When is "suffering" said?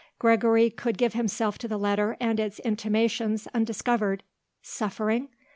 4.63-5.29